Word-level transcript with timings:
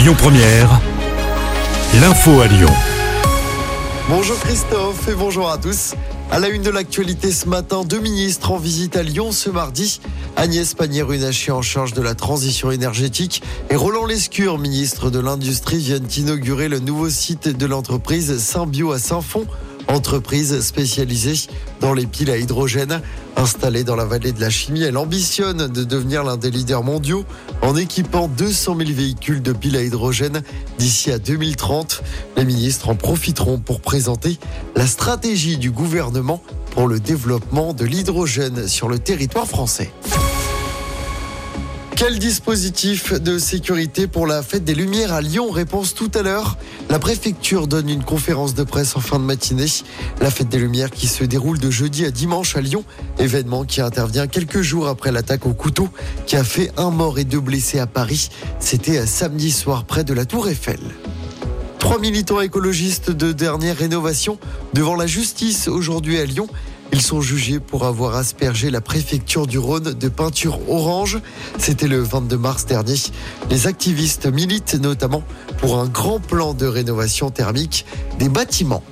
Lyon 0.00 0.14
Première, 0.16 0.80
l'info 2.00 2.40
à 2.40 2.46
Lyon. 2.46 2.70
Bonjour 4.08 4.38
Christophe 4.40 5.06
et 5.08 5.14
bonjour 5.14 5.50
à 5.50 5.58
tous. 5.58 5.92
À 6.30 6.38
la 6.38 6.48
une 6.48 6.62
de 6.62 6.70
l'actualité 6.70 7.30
ce 7.30 7.46
matin, 7.46 7.84
deux 7.84 7.98
ministres 7.98 8.50
en 8.50 8.56
visite 8.56 8.96
à 8.96 9.02
Lyon 9.02 9.30
ce 9.30 9.50
mardi. 9.50 10.00
Agnès 10.36 10.72
Pannier-Runacher 10.72 11.52
en 11.52 11.60
charge 11.60 11.92
de 11.92 12.00
la 12.00 12.14
transition 12.14 12.70
énergétique 12.70 13.42
et 13.68 13.76
Roland 13.76 14.06
Lescure, 14.06 14.56
ministre 14.56 15.10
de 15.10 15.18
l'Industrie, 15.18 15.76
viennent 15.76 16.08
inaugurer 16.16 16.70
le 16.70 16.78
nouveau 16.78 17.10
site 17.10 17.48
de 17.48 17.66
l'entreprise 17.66 18.38
Symbio 18.38 18.92
à 18.92 18.98
Saint-Fond 18.98 19.46
entreprise 19.90 20.60
spécialisée 20.60 21.48
dans 21.80 21.92
les 21.92 22.06
piles 22.06 22.30
à 22.30 22.38
hydrogène. 22.38 23.00
Installée 23.36 23.84
dans 23.84 23.96
la 23.96 24.04
vallée 24.04 24.32
de 24.32 24.40
la 24.40 24.50
chimie, 24.50 24.82
elle 24.82 24.96
ambitionne 24.96 25.68
de 25.68 25.84
devenir 25.84 26.24
l'un 26.24 26.36
des 26.36 26.50
leaders 26.50 26.82
mondiaux 26.82 27.24
en 27.62 27.76
équipant 27.76 28.28
200 28.28 28.76
000 28.78 28.90
véhicules 28.92 29.42
de 29.42 29.52
piles 29.52 29.76
à 29.76 29.82
hydrogène 29.82 30.42
d'ici 30.78 31.10
à 31.10 31.18
2030. 31.18 32.02
Les 32.36 32.44
ministres 32.44 32.88
en 32.88 32.94
profiteront 32.94 33.58
pour 33.58 33.80
présenter 33.80 34.38
la 34.76 34.86
stratégie 34.86 35.58
du 35.58 35.70
gouvernement 35.70 36.42
pour 36.72 36.86
le 36.86 37.00
développement 37.00 37.72
de 37.72 37.84
l'hydrogène 37.84 38.68
sur 38.68 38.88
le 38.88 38.98
territoire 38.98 39.46
français. 39.46 39.90
Quel 42.00 42.18
dispositif 42.18 43.12
de 43.12 43.36
sécurité 43.36 44.06
pour 44.06 44.26
la 44.26 44.42
fête 44.42 44.64
des 44.64 44.74
Lumières 44.74 45.12
à 45.12 45.20
Lyon 45.20 45.50
Réponse 45.50 45.92
tout 45.92 46.10
à 46.14 46.22
l'heure. 46.22 46.56
La 46.88 46.98
préfecture 46.98 47.66
donne 47.66 47.90
une 47.90 48.02
conférence 48.02 48.54
de 48.54 48.64
presse 48.64 48.96
en 48.96 49.00
fin 49.00 49.18
de 49.18 49.24
matinée. 49.24 49.66
La 50.18 50.30
fête 50.30 50.48
des 50.48 50.58
Lumières 50.58 50.90
qui 50.90 51.06
se 51.06 51.24
déroule 51.24 51.58
de 51.58 51.70
jeudi 51.70 52.06
à 52.06 52.10
dimanche 52.10 52.56
à 52.56 52.62
Lyon. 52.62 52.84
Événement 53.18 53.64
qui 53.64 53.82
intervient 53.82 54.26
quelques 54.28 54.62
jours 54.62 54.88
après 54.88 55.12
l'attaque 55.12 55.44
au 55.44 55.52
couteau 55.52 55.90
qui 56.24 56.36
a 56.36 56.42
fait 56.42 56.72
un 56.78 56.88
mort 56.88 57.18
et 57.18 57.24
deux 57.24 57.38
blessés 57.38 57.80
à 57.80 57.86
Paris. 57.86 58.30
C'était 58.60 59.04
samedi 59.04 59.50
soir 59.50 59.84
près 59.84 60.02
de 60.02 60.14
la 60.14 60.24
Tour 60.24 60.48
Eiffel. 60.48 60.80
Trois 61.80 61.98
militants 61.98 62.40
écologistes 62.40 63.10
de 63.10 63.32
dernière 63.32 63.76
rénovation 63.76 64.38
devant 64.72 64.94
la 64.94 65.06
justice 65.06 65.68
aujourd'hui 65.68 66.18
à 66.18 66.24
Lyon. 66.24 66.48
Ils 66.92 67.02
sont 67.02 67.20
jugés 67.20 67.60
pour 67.60 67.84
avoir 67.84 68.16
aspergé 68.16 68.70
la 68.70 68.80
préfecture 68.80 69.46
du 69.46 69.58
Rhône 69.58 69.94
de 69.94 70.08
peinture 70.08 70.58
orange. 70.68 71.18
C'était 71.58 71.86
le 71.86 72.02
22 72.02 72.36
mars 72.36 72.66
dernier. 72.66 72.96
Les 73.48 73.66
activistes 73.66 74.26
militent 74.26 74.74
notamment 74.74 75.22
pour 75.58 75.78
un 75.78 75.86
grand 75.86 76.18
plan 76.18 76.52
de 76.52 76.66
rénovation 76.66 77.30
thermique 77.30 77.86
des 78.18 78.28
bâtiments. 78.28 78.82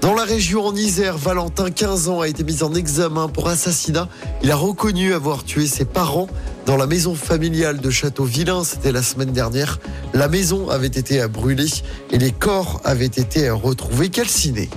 Dans 0.00 0.14
la 0.14 0.24
région 0.24 0.64
en 0.64 0.74
Isère, 0.74 1.18
Valentin, 1.18 1.70
15 1.70 2.08
ans, 2.08 2.20
a 2.20 2.28
été 2.28 2.42
mis 2.42 2.62
en 2.62 2.74
examen 2.74 3.28
pour 3.28 3.48
assassinat. 3.48 4.08
Il 4.42 4.50
a 4.50 4.56
reconnu 4.56 5.12
avoir 5.12 5.44
tué 5.44 5.66
ses 5.66 5.84
parents 5.84 6.26
dans 6.64 6.78
la 6.78 6.86
maison 6.86 7.14
familiale 7.14 7.80
de 7.80 7.90
Château-Vilain. 7.90 8.64
C'était 8.64 8.92
la 8.92 9.02
semaine 9.02 9.32
dernière. 9.32 9.78
La 10.14 10.28
maison 10.28 10.70
avait 10.70 10.86
été 10.86 11.26
brûlée 11.28 11.68
et 12.12 12.18
les 12.18 12.32
corps 12.32 12.80
avaient 12.84 13.04
été 13.04 13.50
retrouvés 13.50 14.08
calcinés. 14.08 14.70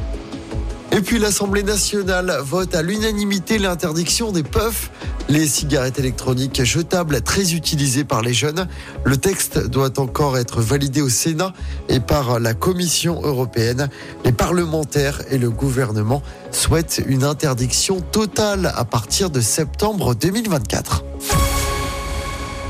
Et 0.96 1.02
puis 1.02 1.18
l'Assemblée 1.18 1.64
nationale 1.64 2.38
vote 2.44 2.76
à 2.76 2.84
l'unanimité 2.84 3.58
l'interdiction 3.58 4.32
des 4.32 4.44
puffs, 4.44 4.92
les 5.28 5.48
cigarettes 5.48 5.98
électroniques 5.98 6.64
jetables 6.64 7.22
très 7.22 7.56
utilisées 7.56 8.04
par 8.04 8.22
les 8.22 8.36
jeunes. 8.36 8.68
Le 9.04 9.18
texte 9.18 9.58
doit 9.58 10.00
encore 10.00 10.38
être 10.38 10.62
validé 10.62 11.02
au 11.02 11.10
Sénat 11.10 11.54
et 11.90 12.00
par 12.00 12.40
la 12.40 12.54
Commission 12.54 13.20
européenne. 13.24 13.90
Les 14.24 14.32
parlementaires 14.32 15.24
et 15.32 15.40
le 15.40 15.50
gouvernement 15.50 16.22
souhaitent 16.52 17.02
une 17.08 17.24
interdiction 17.24 18.00
totale 18.00 18.72
à 18.76 18.86
partir 18.86 19.32
de 19.32 19.42
septembre 19.42 20.14
2024. 20.14 21.13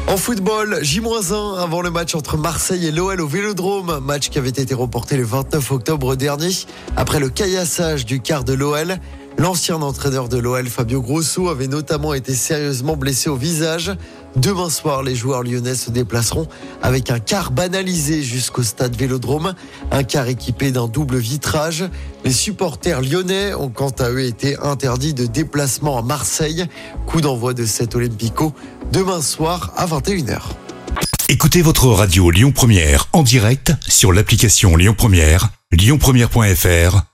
En 0.07 0.17
football, 0.17 0.79
J-1 0.81 1.57
avant 1.57 1.81
le 1.81 1.89
match 1.89 2.13
entre 2.13 2.37
Marseille 2.37 2.85
et 2.85 2.91
l'OL 2.91 3.21
au 3.21 3.27
Vélodrome, 3.27 3.99
match 4.03 4.29
qui 4.29 4.37
avait 4.37 4.49
été 4.49 4.73
reporté 4.73 5.15
le 5.15 5.23
29 5.23 5.71
octobre 5.71 6.15
dernier 6.15 6.49
après 6.97 7.19
le 7.19 7.29
caillassage 7.29 8.05
du 8.05 8.19
quart 8.19 8.43
de 8.43 8.53
l'OL. 8.53 8.97
L'ancien 9.37 9.81
entraîneur 9.81 10.29
de 10.29 10.37
l'OL, 10.37 10.67
Fabio 10.67 11.01
Grosso, 11.01 11.49
avait 11.49 11.67
notamment 11.67 12.13
été 12.13 12.33
sérieusement 12.33 12.95
blessé 12.95 13.29
au 13.29 13.35
visage. 13.35 13.91
Demain 14.35 14.69
soir, 14.69 15.03
les 15.03 15.15
joueurs 15.15 15.43
lyonnais 15.43 15.75
se 15.75 15.89
déplaceront 15.89 16.47
avec 16.81 17.09
un 17.09 17.19
car 17.19 17.51
banalisé 17.51 18.23
jusqu'au 18.23 18.63
stade 18.63 18.95
Vélodrome, 18.95 19.53
un 19.91 20.03
car 20.03 20.27
équipé 20.27 20.71
d'un 20.71 20.87
double 20.87 21.17
vitrage. 21.17 21.85
Les 22.23 22.31
supporters 22.31 23.01
lyonnais 23.01 23.53
ont 23.53 23.69
quant 23.69 23.93
à 23.99 24.09
eux 24.09 24.23
été 24.23 24.57
interdits 24.59 25.13
de 25.13 25.25
déplacement 25.25 25.97
à 25.97 26.01
Marseille. 26.01 26.65
Coup 27.07 27.21
d'envoi 27.21 27.53
de 27.53 27.65
cet 27.65 27.95
Olympico 27.95 28.53
demain 28.91 29.21
soir 29.21 29.73
à 29.75 29.85
21h. 29.87 30.41
Écoutez 31.29 31.61
votre 31.61 31.87
radio 31.87 32.29
Lyon 32.29 32.51
Première 32.51 33.07
en 33.13 33.23
direct 33.23 33.73
sur 33.87 34.13
l'application 34.13 34.75
Lyon 34.75 34.93
Première, 34.95 35.49
lyonpremière.fr 35.71 37.12